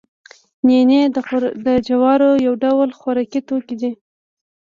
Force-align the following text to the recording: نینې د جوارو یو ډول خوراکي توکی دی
نینې 0.67 1.01
د 1.65 1.67
جوارو 1.87 2.29
یو 2.45 2.53
ډول 2.63 2.89
خوراکي 2.99 3.41
توکی 3.47 3.75
دی 3.81 3.91